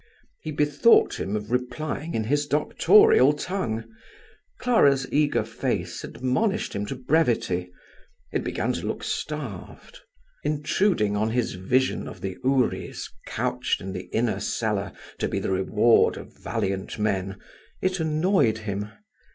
He 0.41 0.49
bethought 0.49 1.19
him 1.19 1.35
of 1.35 1.51
replying 1.51 2.15
in 2.15 2.23
his 2.23 2.47
doctorial 2.47 3.33
tongue. 3.33 3.83
Clara's 4.57 5.05
eager 5.13 5.43
face 5.43 6.03
admonished 6.03 6.73
him 6.73 6.87
to 6.87 6.95
brevity: 6.95 7.71
it 8.33 8.43
began 8.43 8.73
to 8.73 8.87
look 8.87 9.03
starved. 9.03 9.99
Intruding 10.43 11.15
on 11.15 11.29
his 11.29 11.53
vision 11.53 12.07
of 12.07 12.21
the 12.21 12.35
houris 12.41 13.07
couched 13.27 13.79
in 13.79 13.93
the 13.93 14.05
inner 14.11 14.39
cellar 14.39 14.91
to 15.19 15.27
be 15.27 15.37
the 15.37 15.51
reward 15.51 16.17
of 16.17 16.35
valiant 16.35 16.97
men, 16.97 17.37
it 17.79 17.99
annoyed 17.99 18.57
him. 18.57 18.89